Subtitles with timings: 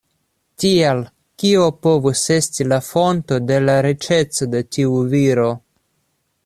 [0.61, 1.01] Tial,
[1.43, 5.51] kio povus esti la fonto de la riĉeco de tiu viro?